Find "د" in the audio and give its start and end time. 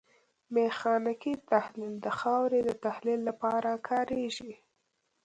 2.05-2.07, 2.67-2.69